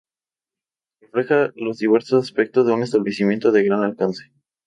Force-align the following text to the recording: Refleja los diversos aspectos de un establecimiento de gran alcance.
Refleja 0.99 1.51
los 1.55 1.77
diversos 1.77 2.23
aspectos 2.25 2.65
de 2.65 2.73
un 2.73 2.81
establecimiento 2.81 3.51
de 3.51 3.63
gran 3.63 3.83
alcance. 3.83 4.31